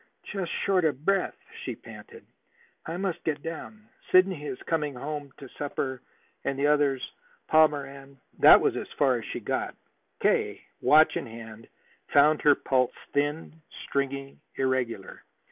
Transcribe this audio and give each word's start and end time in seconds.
"Just 0.23 0.51
short 0.65 0.83
of 0.83 1.05
breath," 1.05 1.37
she 1.63 1.75
panted. 1.75 2.25
"I 2.87 2.93
I 2.93 2.97
must 2.97 3.23
get 3.23 3.43
down. 3.43 3.87
Sidney 4.11 4.45
is 4.47 4.57
coming 4.63 4.95
home 4.95 5.31
to 5.37 5.47
supper; 5.59 6.01
and 6.43 6.57
the 6.57 6.65
others 6.65 7.03
Palmer 7.49 7.85
and" 7.85 8.17
That 8.39 8.61
was 8.61 8.75
as 8.75 8.91
far 8.97 9.17
as 9.19 9.25
she 9.25 9.39
got. 9.39 9.75
K., 10.23 10.63
watch 10.81 11.15
in 11.17 11.27
hand, 11.27 11.67
found 12.07 12.41
her 12.41 12.55
pulse 12.55 12.95
thin, 13.13 13.61
stringy, 13.83 14.39
irregular. 14.55 15.21